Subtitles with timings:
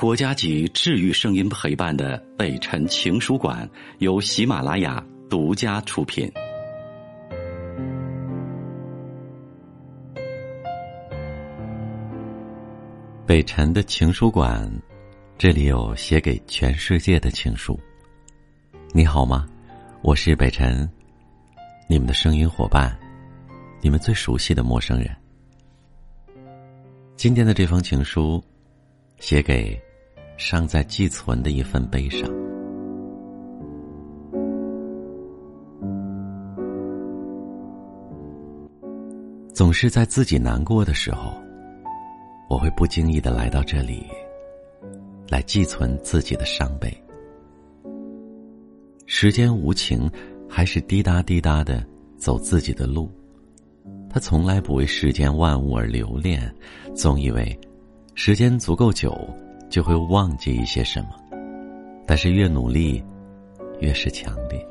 [0.00, 6.26] 国家级治愈声音陪伴的北辰情书馆由喜马拉雅独家出品。
[13.26, 14.72] 北辰的情书馆，
[15.36, 17.78] 这里有写给全世界的情书。
[18.94, 19.46] 你好吗？
[20.00, 20.90] 我是北辰，
[21.86, 22.98] 你们的声音伙伴，
[23.82, 25.14] 你们最熟悉的陌生人。
[27.16, 28.42] 今天的这封情书，
[29.18, 29.78] 写给。
[30.40, 32.26] 尚在寄存的一份悲伤，
[39.52, 41.34] 总是在自己难过的时候，
[42.48, 44.06] 我会不经意的来到这里，
[45.28, 46.90] 来寄存自己的伤悲。
[49.04, 50.10] 时间无情，
[50.48, 51.84] 还是滴答滴答的
[52.16, 53.10] 走自己的路，
[54.08, 56.50] 他从来不为世间万物而留恋，
[56.94, 57.56] 总以为
[58.14, 59.14] 时间足够久。
[59.70, 61.10] 就会忘记一些什么，
[62.04, 63.02] 但是越努力，
[63.78, 64.66] 越是强烈。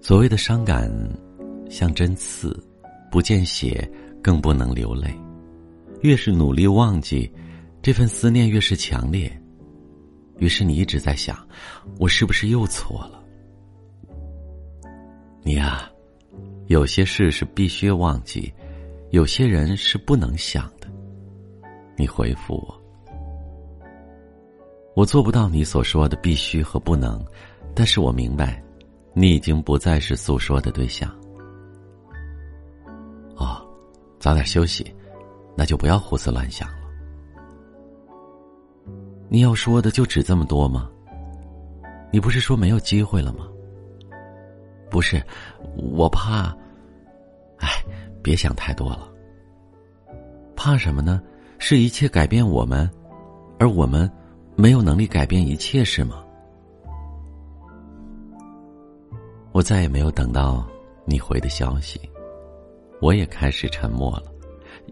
[0.00, 0.88] 所谓的伤感，
[1.68, 2.56] 像针刺，
[3.10, 3.90] 不见血，
[4.22, 5.12] 更不能流泪。
[6.02, 7.30] 越是努力忘记，
[7.82, 9.30] 这份思念越是强烈。
[10.38, 11.36] 于是你一直在想，
[11.98, 13.24] 我是不是又错了？
[15.42, 15.90] 你啊，
[16.66, 18.52] 有些事是必须忘记，
[19.10, 20.86] 有些人是不能想的。
[21.96, 22.83] 你回复我。
[24.94, 27.20] 我做不到你所说的必须和不能，
[27.74, 28.62] 但是我明白，
[29.12, 31.10] 你已经不再是诉说的对象。
[33.36, 33.60] 哦，
[34.20, 34.94] 早点休息，
[35.56, 36.76] 那就不要胡思乱想了。
[39.28, 40.88] 你要说的就只这么多吗？
[42.12, 43.48] 你不是说没有机会了吗？
[44.88, 45.20] 不是，
[45.74, 46.56] 我怕。
[47.58, 47.68] 哎，
[48.22, 49.08] 别想太多了。
[50.54, 51.20] 怕什么呢？
[51.58, 52.88] 是一切改变我们，
[53.58, 54.08] 而我们。
[54.56, 56.24] 没有能力改变一切是吗？
[59.52, 60.66] 我再也没有等到
[61.04, 62.00] 你回的消息，
[63.00, 64.32] 我也开始沉默了，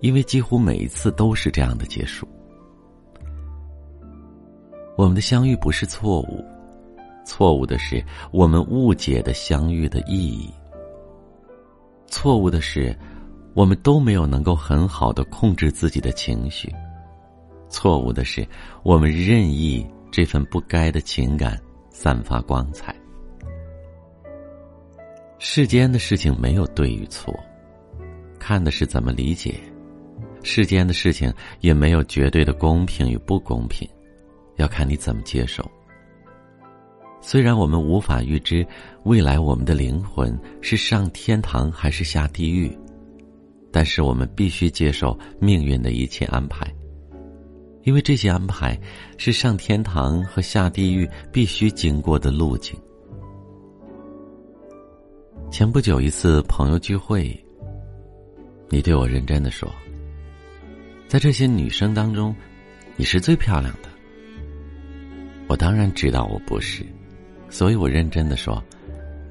[0.00, 2.26] 因为几乎每一次都是这样的结束。
[4.96, 6.44] 我们的相遇不是错误，
[7.24, 10.52] 错误的是我们误解的相遇的意义。
[12.08, 12.96] 错误的是，
[13.54, 16.72] 我们都没有能够很好的控制自己的情绪。
[17.72, 18.46] 错误的是，
[18.84, 21.58] 我们任意这份不该的情感
[21.90, 22.94] 散发光彩。
[25.38, 27.34] 世间的事情没有对与错，
[28.38, 29.54] 看的是怎么理解；
[30.44, 33.88] 世间的事情也没有绝对的公平与不公平，
[34.56, 35.68] 要看你怎么接受。
[37.20, 38.66] 虽然我们无法预知
[39.04, 42.70] 未来我们的灵魂是上天堂还是下地狱，
[43.72, 46.66] 但是我们必须接受命运的一切安排。
[47.84, 48.78] 因为这些安排
[49.16, 52.78] 是上天堂和下地狱必须经过的路径。
[55.50, 57.38] 前不久一次朋友聚会，
[58.68, 59.70] 你对我认真的说
[61.08, 62.34] ：“在这些女生当中，
[62.96, 63.88] 你是最漂亮的。”
[65.48, 66.86] 我当然知道我不是，
[67.50, 68.62] 所以我认真的说：“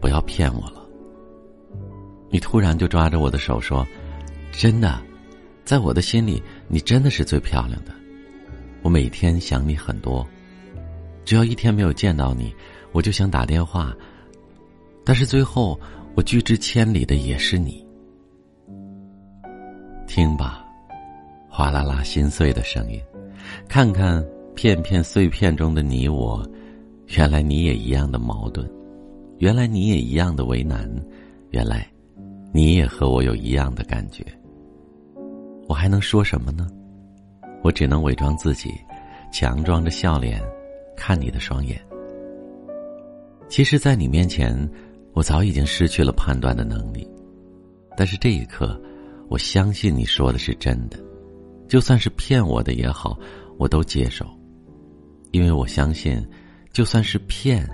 [0.00, 0.86] 不要骗我了。”
[2.30, 3.84] 你突然就抓着我的手说
[4.52, 5.02] ：“真的，
[5.64, 7.92] 在我的心里，你真的是最漂亮的。”
[8.84, 10.24] 我每天想你很多，
[11.24, 12.54] 只要一天没有见到你，
[12.92, 13.96] 我就想打电话。
[15.02, 15.80] 但是最后，
[16.14, 17.82] 我拒之千里的也是你。
[20.06, 20.62] 听吧，
[21.48, 23.00] 哗啦啦心碎的声音，
[23.66, 24.22] 看看
[24.54, 26.46] 片片碎片中的你我，
[27.16, 28.70] 原来你也一样的矛盾，
[29.38, 30.86] 原来你也一样的为难，
[31.52, 31.90] 原来
[32.52, 34.22] 你也和我有一样的感觉。
[35.68, 36.68] 我还能说什么呢？
[37.64, 38.78] 我只能伪装自己，
[39.32, 40.38] 强装着笑脸，
[40.94, 41.80] 看你的双眼。
[43.48, 44.54] 其实，在你面前，
[45.14, 47.08] 我早已经失去了判断的能力。
[47.96, 48.78] 但是这一刻，
[49.30, 50.98] 我相信你说的是真的，
[51.66, 53.18] 就算是骗我的也好，
[53.56, 54.26] 我都接受，
[55.32, 56.22] 因为我相信，
[56.70, 57.66] 就算是骗，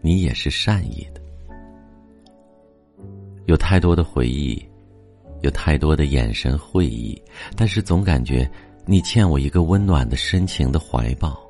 [0.00, 1.22] 你也是善意的。
[3.46, 4.60] 有太多的回忆，
[5.42, 7.22] 有太多的眼神会意，
[7.56, 8.50] 但是总感觉。
[8.84, 11.40] 你欠我一个温暖的、深情的怀抱，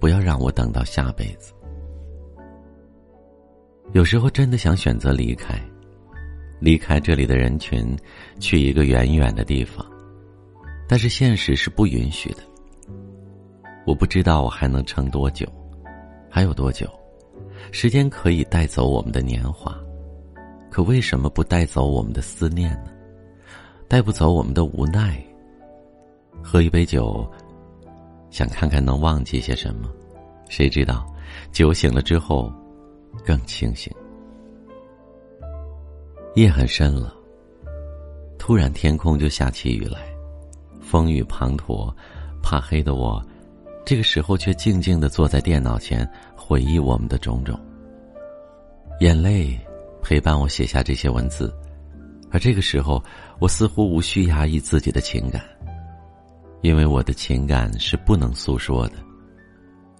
[0.00, 1.52] 不要让我等到下辈子。
[3.92, 5.58] 有时候真的想选择离开，
[6.60, 7.96] 离开这里的人群，
[8.40, 9.86] 去一个远远的地方，
[10.88, 12.38] 但是现实是不允许的。
[13.86, 15.46] 我不知道我还能撑多久，
[16.28, 16.86] 还有多久？
[17.70, 19.78] 时间可以带走我们的年华，
[20.68, 22.90] 可为什么不带走我们的思念呢？
[23.86, 25.24] 带不走我们的无奈。
[26.42, 27.28] 喝一杯酒，
[28.30, 29.88] 想看看能忘记些什么，
[30.48, 31.06] 谁知道
[31.52, 32.52] 酒醒了之后
[33.24, 33.92] 更清醒。
[36.34, 37.14] 夜很深了，
[38.38, 39.98] 突然天空就下起雨来，
[40.80, 41.92] 风雨滂沱，
[42.42, 43.20] 怕黑的我，
[43.84, 47.58] 这个时候却静静的坐在电脑前回忆我们的种种。
[49.00, 49.58] 眼泪
[50.02, 51.52] 陪伴我写下这些文字，
[52.30, 53.02] 而这个时候，
[53.38, 55.42] 我似乎无需压抑自己的情感。
[56.60, 58.94] 因为我的情感是不能诉说的，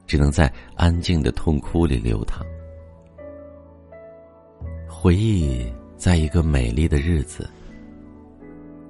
[0.06, 2.44] 只能在安静的痛哭里流淌。
[4.88, 5.64] 回忆，
[5.96, 7.49] 在一个美丽的日子，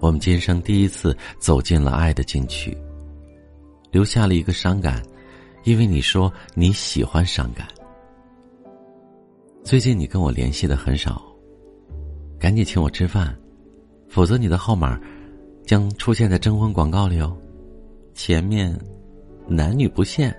[0.00, 2.76] 我们今生第一次走进了爱的禁区，
[3.90, 5.02] 留下了一个伤感，
[5.64, 7.68] 因为你说你喜欢伤感。
[9.62, 11.20] 最近你跟我联系的很少，
[12.38, 13.36] 赶紧请我吃饭，
[14.08, 14.98] 否则你的号码
[15.66, 17.36] 将出现在征婚广告里哦。
[18.18, 18.76] 前面，
[19.46, 20.36] 男女不限。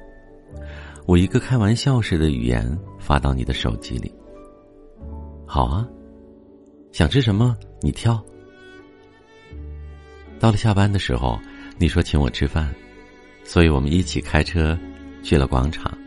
[1.05, 4.13] 我一个开玩笑式的语言发到你的手机里。
[5.45, 5.87] 好啊，
[6.91, 8.21] 想吃什么你挑。
[10.41, 11.39] 到了下班的时候，
[11.77, 12.69] 你说请我吃饭，
[13.45, 14.77] 所以我们一起开车
[15.23, 15.97] 去了广场。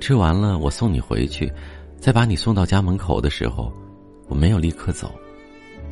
[0.00, 1.52] 吃完了，我送你回去，
[2.00, 3.70] 在把你送到家门口的时候，
[4.26, 5.14] 我没有立刻走，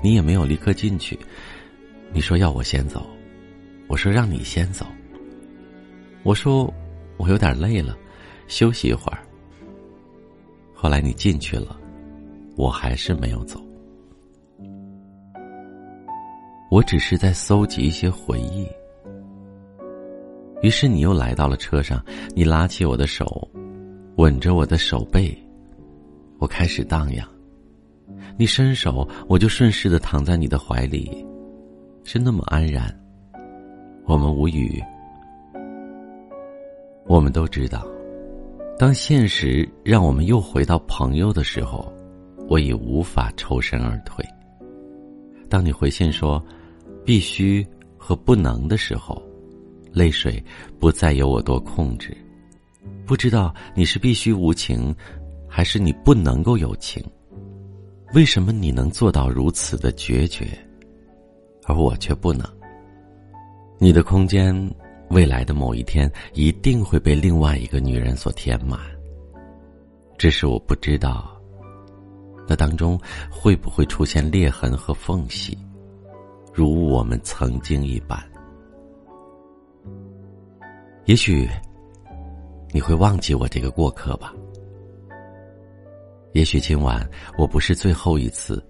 [0.02, 1.18] 你也没有立刻进去。
[2.14, 3.06] 你说要我先走。
[3.86, 4.86] 我说让你先走。
[6.22, 6.72] 我说
[7.16, 7.96] 我有点累了，
[8.48, 9.18] 休息一会儿。
[10.72, 11.78] 后来你进去了，
[12.56, 13.60] 我还是没有走。
[16.70, 18.66] 我只是在搜集一些回忆。
[20.62, 22.02] 于是你又来到了车上，
[22.34, 23.48] 你拉起我的手，
[24.16, 25.36] 吻着我的手背，
[26.38, 27.28] 我开始荡漾。
[28.36, 31.24] 你伸手，我就顺势的躺在你的怀里，
[32.02, 32.92] 是那么安然。
[34.06, 34.82] 我们无语。
[37.06, 37.86] 我们都知道，
[38.78, 41.92] 当现实让我们又回到朋友的时候，
[42.48, 44.24] 我已无法抽身而退。
[45.48, 46.42] 当你回信说
[47.04, 47.66] “必须”
[47.96, 49.22] 和“不能”的时候，
[49.92, 50.42] 泪水
[50.78, 52.16] 不再由我多控制。
[53.06, 54.94] 不知道你是必须无情，
[55.48, 57.02] 还是你不能够有情？
[58.14, 60.46] 为什么你能做到如此的决绝，
[61.66, 62.46] 而我却不能？
[63.78, 64.54] 你的空间，
[65.10, 68.78] 未来的某一天一定会被另外一个女人所填满。
[70.16, 71.38] 只是我不知道，
[72.46, 72.98] 那当中
[73.30, 75.58] 会不会出现裂痕和缝隙，
[76.52, 78.18] 如我们曾经一般。
[81.04, 81.48] 也许
[82.72, 84.32] 你会忘记我这个过客吧。
[86.32, 87.06] 也许今晚
[87.36, 88.64] 我不是最后一次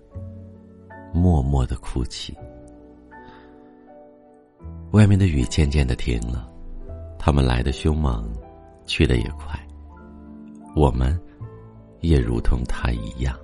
[1.13, 2.37] 默默的哭泣。
[4.95, 6.49] 外面的雨渐渐的停了，
[7.19, 8.33] 他们来的凶猛，
[8.87, 9.59] 去的也快。
[10.77, 11.21] 我们，
[11.99, 13.37] 也如同他一样。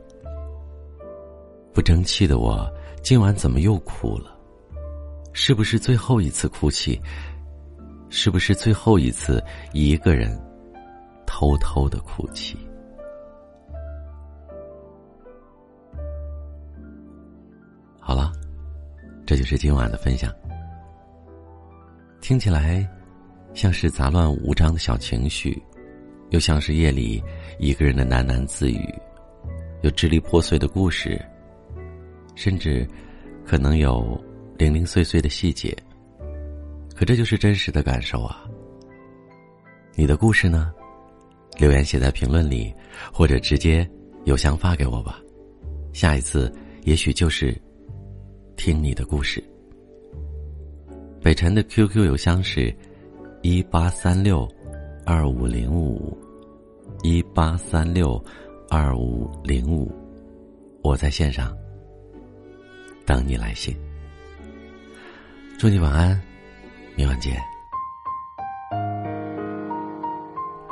[1.75, 4.39] 不争气的我，今晚怎么又哭了？
[5.33, 7.01] 是不是最后一次哭泣？
[8.11, 9.43] 是不是最后一次
[9.73, 10.41] 一个人
[11.27, 12.57] 偷偷的哭泣？
[17.99, 18.31] 好了，
[19.27, 20.33] 这就是今晚的分享。
[22.31, 22.89] 听起来，
[23.55, 25.61] 像是杂乱无章的小情绪，
[26.29, 27.21] 又像是夜里
[27.59, 28.89] 一个人的喃喃自语，
[29.83, 31.21] 有支离破碎的故事，
[32.37, 32.87] 甚至
[33.45, 34.17] 可能有
[34.57, 35.77] 零零碎碎的细节。
[36.95, 38.49] 可这就是真实的感受啊！
[39.97, 40.73] 你的故事呢？
[41.59, 42.73] 留言写在评论里，
[43.13, 43.85] 或者直接
[44.25, 45.19] 邮箱发给我吧。
[45.93, 47.61] 下一次也许就是
[48.55, 49.43] 听你的故事。
[51.23, 52.75] 北辰的 QQ 邮箱是，
[53.43, 54.49] 一八三六
[55.05, 56.17] 二五零五，
[57.03, 58.19] 一八三六
[58.71, 59.93] 二五零五，
[60.83, 61.55] 我在线上
[63.05, 63.77] 等你来信。
[65.59, 66.19] 祝你晚安，
[66.97, 67.37] 明晚见。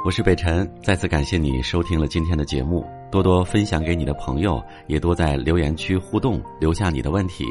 [0.03, 7.45] 我是北辰，再次感谢你收听了今天的节目，多多分享给你的朋友，也多在留言区互动，留下你的问题，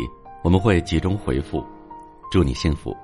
[0.44, 1.64] 我们会集中回复。
[2.30, 2.96] 祝你幸福。